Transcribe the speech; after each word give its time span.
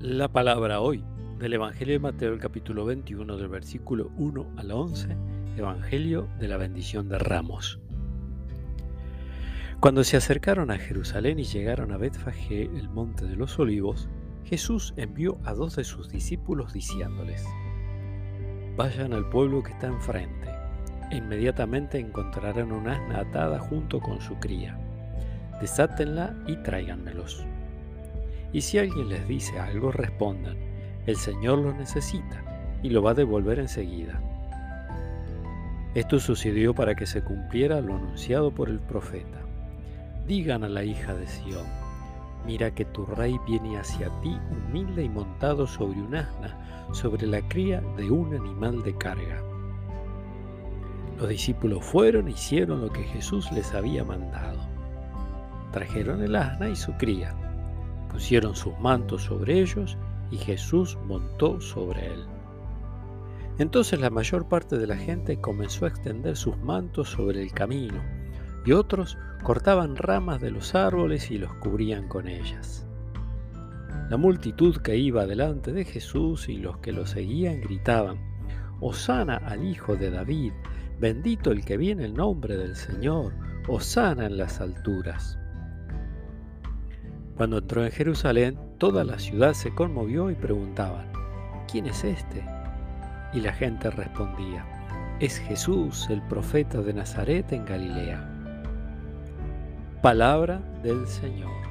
La 0.00 0.28
palabra 0.28 0.80
hoy 0.80 1.04
del 1.38 1.52
Evangelio 1.54 1.94
de 1.94 1.98
Mateo, 1.98 2.38
capítulo 2.38 2.84
21, 2.84 3.36
del 3.36 3.48
versículo 3.48 4.10
1 4.16 4.54
al 4.56 4.72
11, 4.72 5.16
Evangelio 5.56 6.28
de 6.38 6.48
la 6.48 6.56
bendición 6.56 7.08
de 7.08 7.18
ramos. 7.18 7.80
Cuando 9.78 10.02
se 10.04 10.16
acercaron 10.16 10.70
a 10.70 10.78
Jerusalén 10.78 11.38
y 11.38 11.44
llegaron 11.44 11.92
a 11.92 11.96
Betfagé, 11.96 12.64
el 12.64 12.88
monte 12.88 13.24
de 13.24 13.36
los 13.36 13.58
olivos, 13.58 14.08
Jesús 14.44 14.94
envió 14.96 15.38
a 15.44 15.54
dos 15.54 15.76
de 15.76 15.84
sus 15.84 16.08
discípulos 16.08 16.72
diciéndoles: 16.72 17.46
Vayan 18.76 19.12
al 19.12 19.28
pueblo 19.28 19.62
que 19.62 19.72
está 19.72 19.86
enfrente, 19.86 20.48
e 21.10 21.16
inmediatamente 21.16 21.98
encontrarán 21.98 22.72
una 22.72 22.92
asna 22.92 23.20
atada 23.20 23.58
junto 23.58 24.00
con 24.00 24.20
su 24.20 24.34
cría. 24.36 24.78
Desátenla 25.60 26.34
y 26.46 26.56
tráiganmelos. 26.56 27.44
Y 28.52 28.62
si 28.62 28.78
alguien 28.78 29.08
les 29.08 29.26
dice 29.28 29.58
algo, 29.58 29.92
respondan, 29.92 30.56
el 31.06 31.16
Señor 31.16 31.58
lo 31.58 31.72
necesita 31.72 32.44
y 32.82 32.90
lo 32.90 33.02
va 33.02 33.12
a 33.12 33.14
devolver 33.14 33.58
enseguida. 33.58 34.20
Esto 35.94 36.20
sucedió 36.20 36.74
para 36.74 36.94
que 36.94 37.06
se 37.06 37.22
cumpliera 37.22 37.80
lo 37.80 37.96
anunciado 37.96 38.52
por 38.52 38.68
el 38.68 38.78
profeta. 38.78 39.40
Digan 40.26 40.62
a 40.62 40.68
la 40.68 40.84
hija 40.84 41.14
de 41.14 41.26
Sión, 41.26 41.66
mira 42.46 42.70
que 42.70 42.84
tu 42.84 43.04
rey 43.06 43.36
viene 43.46 43.78
hacia 43.78 44.08
ti 44.20 44.38
humilde 44.50 45.02
y 45.02 45.08
montado 45.08 45.66
sobre 45.66 46.00
un 46.00 46.14
asna, 46.14 46.88
sobre 46.92 47.26
la 47.26 47.40
cría 47.48 47.80
de 47.96 48.10
un 48.10 48.34
animal 48.34 48.82
de 48.82 48.96
carga. 48.96 49.42
Los 51.18 51.28
discípulos 51.28 51.84
fueron 51.84 52.28
e 52.28 52.32
hicieron 52.32 52.80
lo 52.80 52.92
que 52.92 53.02
Jesús 53.02 53.50
les 53.52 53.74
había 53.74 54.04
mandado. 54.04 54.58
Trajeron 55.72 56.22
el 56.22 56.36
asna 56.36 56.68
y 56.68 56.76
su 56.76 56.92
cría 56.94 57.34
Pusieron 58.10 58.56
sus 58.56 58.76
mantos 58.80 59.22
sobre 59.22 59.60
ellos 59.60 59.96
y 60.30 60.36
Jesús 60.36 60.98
montó 61.06 61.60
sobre 61.60 62.12
él. 62.12 62.24
Entonces 63.58 64.00
la 64.00 64.10
mayor 64.10 64.48
parte 64.48 64.78
de 64.78 64.86
la 64.86 64.96
gente 64.96 65.40
comenzó 65.40 65.84
a 65.84 65.88
extender 65.88 66.36
sus 66.36 66.56
mantos 66.58 67.10
sobre 67.10 67.42
el 67.42 67.52
camino 67.52 68.02
y 68.64 68.72
otros 68.72 69.16
cortaban 69.42 69.96
ramas 69.96 70.40
de 70.40 70.50
los 70.50 70.74
árboles 70.74 71.30
y 71.30 71.38
los 71.38 71.54
cubrían 71.54 72.08
con 72.08 72.26
ellas. 72.26 72.84
La 74.08 74.16
multitud 74.16 74.76
que 74.78 74.96
iba 74.96 75.26
delante 75.26 75.72
de 75.72 75.84
Jesús 75.84 76.48
y 76.48 76.56
los 76.58 76.78
que 76.78 76.92
lo 76.92 77.06
seguían 77.06 77.60
gritaban, 77.60 78.18
Hosana 78.80 79.36
al 79.36 79.64
Hijo 79.64 79.94
de 79.94 80.10
David, 80.10 80.52
bendito 80.98 81.52
el 81.52 81.64
que 81.64 81.76
viene 81.76 82.06
en 82.06 82.14
nombre 82.14 82.56
del 82.56 82.74
Señor, 82.74 83.32
Hosana 83.68 84.26
en 84.26 84.36
las 84.36 84.60
alturas. 84.60 85.38
Cuando 87.40 87.56
entró 87.56 87.82
en 87.82 87.90
Jerusalén, 87.90 88.58
toda 88.76 89.02
la 89.02 89.18
ciudad 89.18 89.54
se 89.54 89.74
conmovió 89.74 90.30
y 90.30 90.34
preguntaban, 90.34 91.10
¿quién 91.72 91.86
es 91.86 92.04
este? 92.04 92.44
Y 93.32 93.40
la 93.40 93.50
gente 93.50 93.90
respondía, 93.90 94.66
es 95.20 95.38
Jesús, 95.38 96.06
el 96.10 96.20
profeta 96.20 96.82
de 96.82 96.92
Nazaret 96.92 97.50
en 97.52 97.64
Galilea. 97.64 98.28
Palabra 100.02 100.60
del 100.82 101.06
Señor. 101.06 101.69